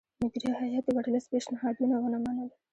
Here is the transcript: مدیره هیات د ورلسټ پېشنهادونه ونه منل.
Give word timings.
مدیره 0.21 0.51
هیات 0.61 0.83
د 0.85 0.89
ورلسټ 0.97 1.29
پېشنهادونه 1.33 1.95
ونه 1.99 2.19
منل. 2.23 2.49